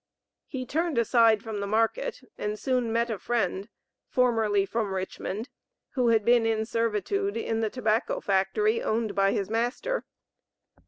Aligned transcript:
He 0.47 0.65
turned 0.65 0.97
aside 0.97 1.43
from 1.43 1.59
the 1.59 1.67
market 1.67 2.21
and 2.35 2.57
soon 2.57 2.91
met 2.91 3.11
a 3.11 3.19
friend 3.19 3.69
formerly 4.07 4.65
from 4.65 4.95
Richmond, 4.95 5.47
who 5.91 6.07
had 6.07 6.25
been 6.25 6.47
in 6.47 6.65
servitude 6.65 7.37
in 7.37 7.59
the 7.59 7.69
tobacco 7.69 8.19
factory 8.19 8.81
owned 8.81 9.13
by 9.13 9.31
his 9.31 9.47
master. 9.47 10.05